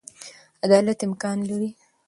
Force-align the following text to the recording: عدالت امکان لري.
عدالت 0.63 0.99
امکان 1.07 1.37
لري. 1.49 1.69